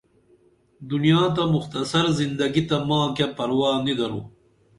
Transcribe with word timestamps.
دنیا 0.91 1.21
تہ 1.35 1.43
مختصر 1.55 2.05
زندگی 2.19 2.61
تہ 2.69 2.77
ماں 2.87 3.05
کیہ 3.15 3.27
پروا 3.37 3.71
نی 3.83 3.93
درو 3.99 4.21